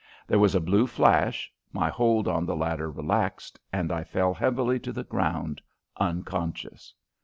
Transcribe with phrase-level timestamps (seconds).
[0.25, 4.79] There was a blue flash, my hold on the ladder relaxed, and I fell heavily
[4.79, 5.61] to the ground
[5.95, 6.95] unconscious!